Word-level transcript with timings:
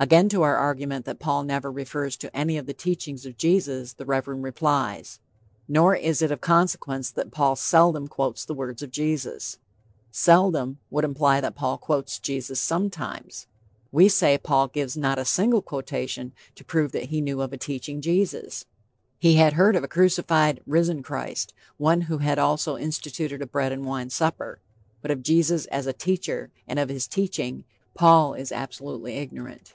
Again, 0.00 0.28
to 0.28 0.42
our 0.42 0.54
argument 0.54 1.06
that 1.06 1.18
Paul 1.18 1.42
never 1.42 1.72
refers 1.72 2.16
to 2.18 2.30
any 2.32 2.56
of 2.56 2.66
the 2.66 2.72
teachings 2.72 3.26
of 3.26 3.36
Jesus, 3.36 3.94
the 3.94 4.06
Reverend 4.06 4.44
replies: 4.44 5.18
"Nor 5.66 5.96
is 5.96 6.22
it 6.22 6.30
of 6.30 6.40
consequence 6.40 7.10
that 7.10 7.32
Paul 7.32 7.56
seldom 7.56 8.06
quotes 8.06 8.44
the 8.44 8.54
words 8.54 8.80
of 8.80 8.92
Jesus." 8.92 9.58
"Seldom" 10.12 10.78
would 10.88 11.02
imply 11.04 11.40
that 11.40 11.56
Paul 11.56 11.78
quotes 11.78 12.20
Jesus 12.20 12.60
sometimes. 12.60 13.48
We 13.90 14.08
say 14.08 14.38
Paul 14.38 14.68
gives 14.68 14.96
not 14.96 15.18
a 15.18 15.24
single 15.24 15.62
quotation 15.62 16.30
to 16.54 16.64
prove 16.64 16.92
that 16.92 17.06
he 17.06 17.20
knew 17.20 17.42
of 17.42 17.52
a 17.52 17.56
teaching 17.56 18.00
Jesus. 18.00 18.66
He 19.18 19.34
had 19.34 19.54
heard 19.54 19.74
of 19.74 19.82
a 19.82 19.88
crucified, 19.88 20.60
risen, 20.64 21.02
Christ 21.02 21.54
one 21.76 22.02
who 22.02 22.18
had 22.18 22.38
also 22.38 22.76
instituted 22.76 23.42
a 23.42 23.46
bread 23.48 23.72
and 23.72 23.84
wine 23.84 24.10
supper, 24.10 24.60
but 25.02 25.10
of 25.10 25.24
Jesus 25.24 25.66
as 25.66 25.88
a 25.88 25.92
teacher 25.92 26.52
and 26.68 26.78
of 26.78 26.88
his 26.88 27.08
teaching, 27.08 27.64
Paul 27.94 28.34
is 28.34 28.52
absolutely 28.52 29.14
ignorant. 29.16 29.74